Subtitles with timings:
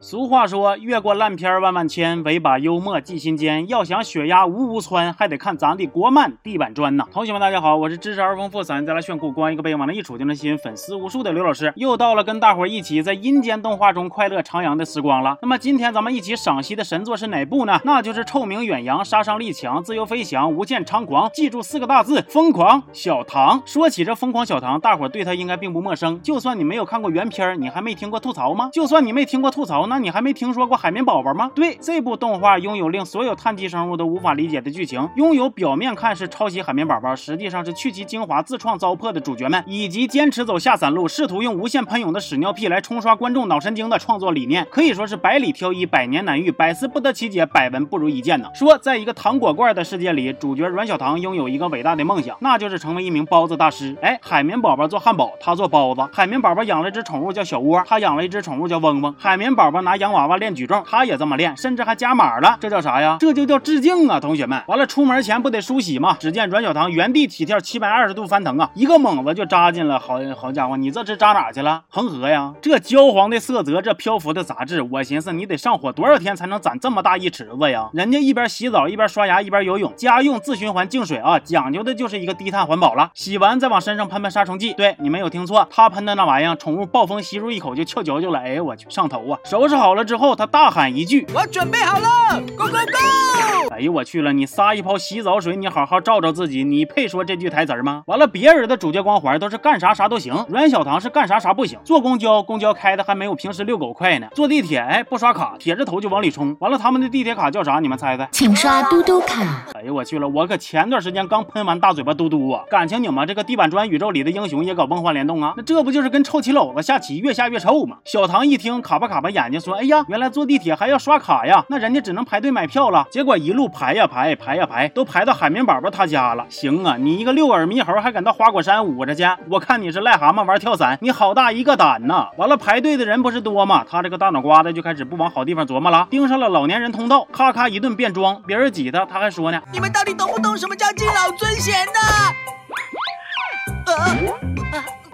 [0.00, 3.68] 俗话说，越过烂片万万千，唯把幽默记心间。
[3.68, 7.06] 要想血压无无窜，还得看咱的国漫地板砖呐。
[7.12, 11.72] 同学们，大家好，我是知识而丰富、嗓音再来炫酷、光一个背往那一杵就能吸引粉丝无数的刘老师。
[11.76, 15.38] 又到了跟大伙一起在阴间动画中快乐徜徉的时光了。
[15.40, 17.80] 那么今天咱们一起赏析的神作是哪部呢？
[17.84, 21.30] 那就是臭名远扬、杀伤力强、自由飞翔、无限猖狂。
[21.32, 23.62] 记住四个大字：疯狂小唐。
[23.64, 26.20] 说起这疯狂小唐，大伙对他应该并不陌生。
[26.20, 28.68] 就算你没有看过原片，你还没听过吐槽吗？
[28.72, 30.76] 就算你没听过吐槽，那你还没听说过？
[30.76, 31.50] 海绵宝宝吗？
[31.54, 48.48] 对，这部动画拥有令所有碳基生物都无法理解的剧情，拥有表面看是抄袭海绵宝宝，实际上是去其精华、自创糟粕的主角们，以及坚持走下三路，试图用无限喷涌的屎尿屁来冲刷观众脑神经的创作理念，可以说是百里挑一，百年难遇，百思不得其解，百闻不如一见呢。
[48.54, 53.96] 说，在一个糖果罐的世界里，主角阮小糖拥有一个伟大的梦想，那就是成为一名包子大师。
[54.02, 59.14] 哎，海绵宝宝做汉堡，他做包子；海绵宝宝养了一只宠物叫小窝，他养了一只宠物叫嗡嗡。
[59.18, 60.64] 海绵宝宝拿洋娃娃练举。
[60.66, 63.18] 重，他也这么练，甚至还加码了，这叫啥呀？
[63.20, 64.62] 这就叫致敬啊，同学们！
[64.66, 66.16] 完了，出门前不得梳洗吗？
[66.18, 71.82] 只见阮小糖原地起跳七百二十度翻腾啊，一个猛子就扎进了，好好家伙，你这是扎哪去了？
[71.90, 72.54] 恒河呀！
[72.62, 77.90] 这焦黄的色泽，这漂浮的杂质，我寻思你得上火多少天才能攒这么大一池子呀？
[77.92, 83.10] 人家一边洗澡一边刷牙一边游泳，家用自循环净水啊，讲究的就是一个低碳环保了。
[83.12, 89.38] 洗完再往身上喷喷杀虫剂，对你没有听错，他喷的那玩意儿，宠物暴风吸入一口就翘脚就来，哎呦我去，上头啊！
[89.44, 91.26] 手收拾好了之后，他大喊一句。
[91.32, 92.06] 我准备好了
[92.54, 93.53] ，Go Go Go！
[93.70, 98.02] 哎呦我去了，你撒一泡洗澡水，你好好照照自己，你配说这句台词吗？
[98.06, 101.78] 完了，别人的主角光环都是干啥啥都行，阮小棠是干啥啥不行。
[101.84, 104.28] 坐公交，公交开的还没有平时遛狗快呢。
[104.34, 106.56] 坐地铁，哎，不刷卡，铁着头就往里冲。
[106.60, 107.80] 完了，他们的地铁卡叫啥？
[107.80, 108.28] 你们猜猜？
[108.30, 109.64] 请刷嘟嘟卡。
[109.74, 112.64] 哎呦我去了，我可前段时间刚喷完大嘴巴嘟嘟啊！
[112.70, 115.54] 感情你们这个地板砖宇宙里的英雄也搞梦幻联动啊？
[115.56, 117.96] 那这不就是跟臭棋篓子下棋，越下越臭吗？
[118.04, 123.06] 小唐一听，卡巴卡巴眼睛说：“哎呀，原来坐地铁还要刷。”卡呀，那人家只能排队买票了。
[123.08, 126.44] 结果一路排呀排，排呀排，都排到海绵宝宝他家了。
[126.50, 129.24] 行啊，你一个六耳猕猴还敢到花果山捂着去？
[129.48, 132.28] 我看你是癞蛤蟆玩跳伞，你好大一个胆呐！
[132.36, 133.84] 完了，排队的人不是多吗？
[133.88, 138.42] 他这个大脑瓜子就开始不往好地方琢磨了，盯上了老年人通道，咔咔一顿变装。
[138.46, 141.92] 别人挤他，他还说呢：“你们到底懂不懂什么叫敬老尊贤呢？”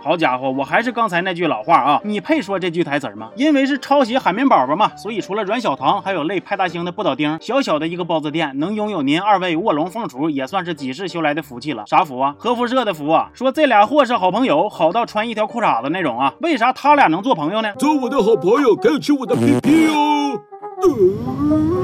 [0.03, 3.31] 好家伙，我还是刚才那句老话啊，你配说这句台词吗？
[3.37, 7.37] 因为是抄袭海绵宝宝嘛，所以除了阮小棠，还有类派大星的不倒丁。
[7.41, 11.85] 小小的一个包子店，能拥有您二位卧龙凤雏，也算是几世修来的福气了。
[11.87, 12.35] 啥福啊？
[12.39, 13.31] 核辐射的福啊！
[13.35, 16.33] 说这俩货是好朋友，好到穿一条裤衩子那种啊？
[16.41, 17.73] 为啥他俩能做朋友呢？
[17.75, 20.41] 做我的好朋友可以吃我的屁屁哦。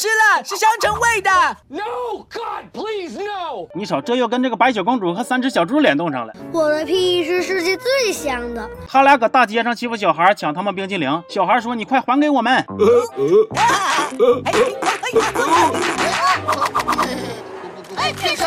[0.00, 1.30] 吃了，是香橙味的。
[1.68, 3.68] No God, please no！
[3.74, 6.32] 你瞅，这又跟这个白雪公主和三只小猪联动上了。
[6.54, 8.66] 我的屁是世界最香的。
[8.88, 11.22] 他俩搁大街上欺负小孩，抢他们冰激凌。
[11.28, 12.54] 小孩说：“你快还给我们。”
[17.96, 18.46] 哎，天生。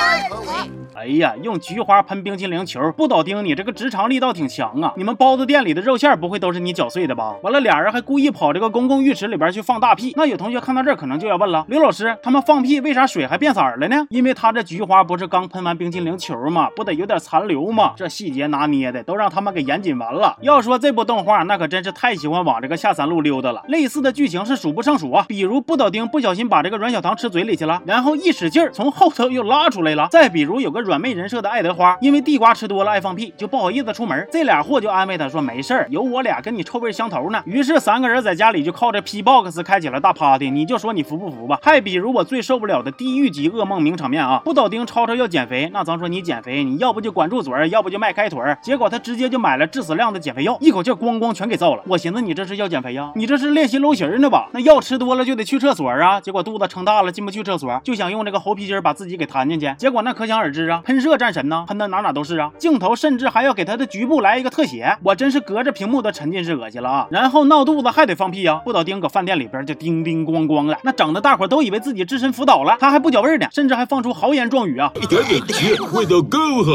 [0.96, 4.94] 哎呀，用菊花喷冰淇淋球，不倒丁，你这个直肠力道挺强啊！
[4.96, 7.36] 你们包子店里的肉馅不会都是你搅碎的吧？
[7.42, 10.14] 完了，俩人还故意跑这个公共浴池里边去放大屁。
[10.16, 14.06] 那有同学看到这儿，可能就要问了：刘老师，他们放屁为啥水还变色了呢？
[14.10, 16.70] 因为他这菊花不是刚喷完冰淇淋球吗？
[16.76, 17.94] 不得有点残留吗？
[17.96, 20.38] 这细节拿捏的都让他们给严谨完了。
[20.42, 23.64] 要说这部动画，那可真是太喜欢往这个下三路溜达了。
[23.68, 30.08] 类似的剧情是数不胜数啊，比如不倒丁不小心把这个阮小糖吃嘴里去了，然后一使劲从后头又拉出来了。
[30.12, 31.04] 再比如有个软。
[31.04, 34.26] 妹人设的爱德华，因为地瓜吃多了爱放屁，就不好意思出门。
[34.32, 40.50] 这俩货就安慰他说：“没事儿，有我俩跟你臭味相投呢。”于是三个人在家里就靠着 P box 开起了大 party。
[40.50, 41.60] 你就说你服不服吧？
[41.62, 44.42] 还比如我最受不了的地狱级噩梦名场面啊！
[44.46, 48.40] 不倒丁吵吵要减肥，那咱说你减肥，你要不就管住嘴，要不就迈开腿。
[48.62, 51.84] 结果他直接就买了致死量的减肥药，一口气咣咣全给造了。
[51.88, 53.12] 我寻思你这是要减肥呀？
[53.16, 54.48] 你这是练习搂型呢吧？
[54.54, 56.22] 那药吃多了就得去厕所啊！
[56.22, 59.76] 结果肚子撑大了进不去厕所，就想用这个猴皮筋把自己给弹进去。
[59.78, 61.66] 结果那可想而知啊，喷射战神呢？
[61.68, 62.52] 喷的哪哪都是啊！
[62.58, 67.08] 镜头甚至还要给他的局部来一个特写，我真是隔着屏幕都沉浸式恶心了啊！
[67.12, 68.62] 然后闹肚子还得放屁啊！
[68.64, 74.92] 不倒丁搁饭店里边就叮叮咣咣的，那整的大伙都以为自己置身福岛了，他还不脚味呢，甚至还放出豪言壮语啊！
[75.02, 76.72] 一点点气，味道更好。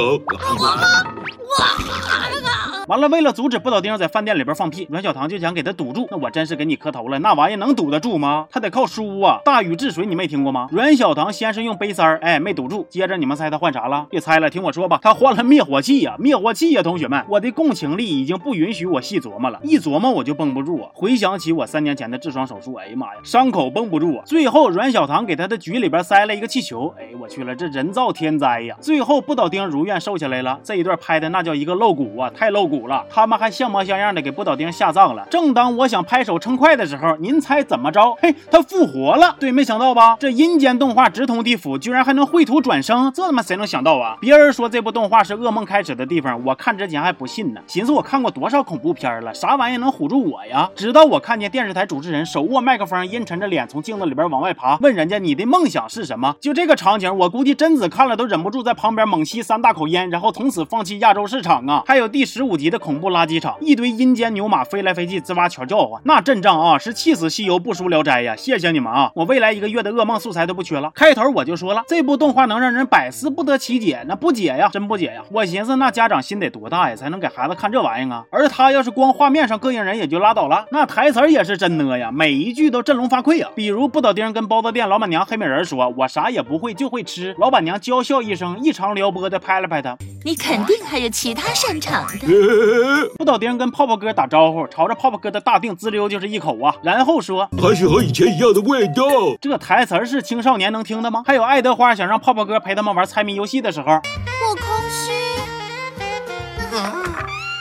[2.89, 6.09] 完了，为了阻止不倒丁在饭店里边放屁，阮小棠就想给他堵住。
[6.11, 8.47] 那我真是给你磕头了，那玩意能堵得住吗？
[8.51, 9.43] 他得靠输啊！
[9.45, 10.69] 大禹治水你没听过吗？
[10.73, 14.07] 阮小棠先是用杯塞儿，哎，没堵住，接着你们猜他换啥了？
[14.09, 16.17] 别猜了，听我说吧，他换了灭火器呀！
[16.19, 20.89] 灭火器呀，同学们，我的共情力已经不允许我细琢磨了，一琢磨我就绷不住啊！
[20.95, 24.23] 回想起我三年前的痔疮手术，哎呀妈呀，伤口绷不住啊！
[24.25, 28.75] 最后阮小棠给他的局里边塞了一个气球，哎，我去了，这人造天灾呀！
[28.81, 33.05] 最后不倒丁如愿瘦下来了，这一段拍的那叫一个露骨啊，太露骨了！
[33.11, 35.27] 他们还像模像样的给不倒丁下葬了。
[35.31, 38.15] 正当我想拍手称快的时候，您猜怎么着？
[38.21, 39.35] 嘿，他复活了！
[39.41, 40.17] 对，没想到吧？
[40.21, 44.17] 这阴间动画直通地府，居然还能绘图转生，这他妈谁能想到啊？
[44.21, 50.71] 别人说这部动画是噩梦开始的地方，我看之前还不信呢，寻思我看过多少恐怖片了，啥玩意能唬住我呀？
[50.77, 56.37] 直到我看见电视台主持人手握麦克风，阴沉着脸从镜子里边往外爬，问人家你的梦想是什么？
[56.41, 61.83] 就这个场景，我估计贞子看了都忍不住在旁边猛吸三大口烟，然后从此放弃亚洲市场啊！
[61.87, 68.35] 还有第十五集的恐怖垃圾场，一堆阴间牛马飞来飞去，吱哇全叫唤，那阵仗啊，是气死西游不输聊斋呀！
[68.37, 70.91] 谢谢你们啊，我未来一个月的噩梦素材都不缺了。
[70.95, 75.23] 开头我就说了，这部动画能让人百思不得其解，那不解呀，真不解呀！
[75.31, 78.25] 我寻思那家长心得多大呀，才能给孩子看这玩意儿啊？
[78.31, 83.51] 而他要是光画面上膈应人也就拉倒了，那台词也是真呢呀，每一句都振聋发聩啊！
[83.55, 89.97] 比如不倒丁跟包子店老板娘黑美人说：“我啥也不会，就会吃。”老板娘娇笑一声，异常撩拨的拍了拍他。
[90.29, 92.27] 你肯定还有其他擅长的。
[92.27, 99.05] 呃， 不倒丁跟泡泡哥打招呼，朝着泡泡哥的大腚滋溜就是一口啊，然后说还是和以前一样的味道。
[99.41, 105.13] ：“这台词儿是青少年能听的吗？”还有爱德华想让泡泡哥陪他们玩猜谜游戏的时候，我空虚，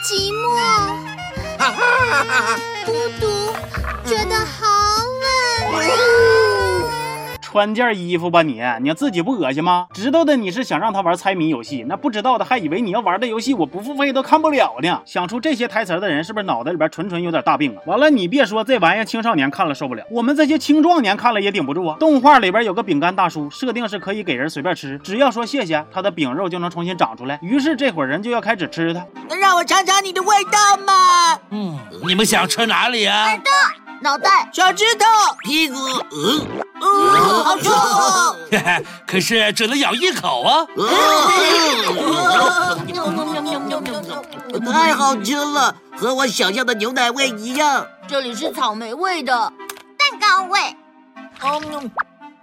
[0.04, 0.44] 寂寞，
[2.84, 3.26] 孤独，
[4.04, 4.66] 觉得好
[5.72, 6.37] 冷。
[7.48, 9.86] 穿件衣服吧你，你自己不恶心吗？
[9.94, 15.00] 知道的你是想让他玩猜谜游戏，那不知道的还以为你要玩的游戏我不付费都看不了呢。
[15.06, 17.80] 想出这些台词的人是不是脑袋里边纯纯有点大病啊？
[17.86, 21.96] 完了，你别说这玩意儿青少年看了受不了，我们这些青壮年看了也顶不住啊。
[21.98, 27.38] 动画里边有个饼干大叔，设定是可以给人随便吃，只要说谢谢，他的饼肉就能重新长出来。
[27.40, 29.02] 于是这伙人就要开始吃它。
[29.30, 31.40] 能让我尝尝你的味道吗？
[31.48, 33.26] 嗯，你们想吃哪里啊？
[34.00, 35.04] 脑袋，小指头，
[35.42, 35.74] 屁股，
[36.12, 36.46] 嗯，嗯，
[37.44, 37.70] 好臭
[39.06, 40.66] 可是只能咬一口啊。
[44.72, 47.86] 太好吃了，和我想象的牛奶味一样。
[48.06, 49.52] 这里是草莓味的，
[49.96, 50.76] 蛋糕味，
[51.42, 51.90] 嗯，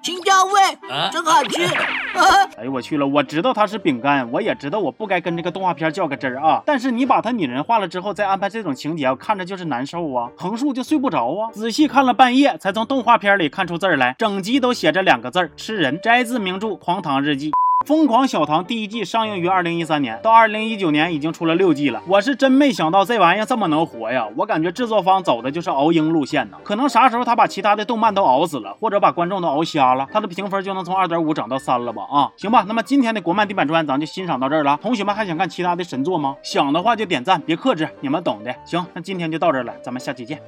[0.03, 1.67] 青椒味，啊，真好吃。
[2.57, 3.05] 哎呦我去了！
[3.05, 6.63] 我知道它是饼干，我也知道我不该跟这个动画片较个真儿啊。
[6.65, 11.51] 但是你把它拟人化了之后，再安排这种情节，看着就是难受啊，横竖就睡不着啊。
[11.51, 15.99] 仔细看了半夜，才从动画片里看出字儿来，整集都写着两个字儿：吃人。
[16.01, 17.51] 摘自名著《荒唐日记》。
[17.85, 22.01] 《疯狂小唐》第一季上映于二零一三年，到二零一九年已经出了六季了。
[22.07, 24.27] 我是真没想到这玩意儿这么能活呀！
[24.35, 26.57] 我感觉制作方走的就是熬鹰路线呢。
[26.63, 32.01] 可能啥时候他把其他的动漫都熬死了，或者把观众都熬瞎了，他的评分就能从二点五涨到三了吧？
[32.09, 32.65] 啊，行吧。
[32.67, 34.79] 那么今天的国漫地板砖咱就欣赏到这儿了。
[34.81, 36.35] 同学们还想看其他的神作吗？
[36.41, 38.51] 想的话就点赞，别克制，你们懂的。
[38.65, 40.41] 行，那今天就到这儿了，咱们下期见。